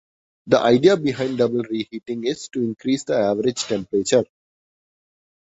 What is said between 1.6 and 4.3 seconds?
reheating is to increase the average temperature.